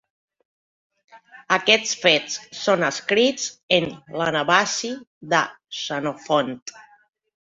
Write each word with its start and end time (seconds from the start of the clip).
Aquests 1.57 1.91
fets 2.05 2.39
són 2.59 2.87
escrits 2.89 3.45
en 3.79 3.87
l'Anàbasi 4.23 4.91
de 5.35 5.43
Xenofont. 5.85 6.55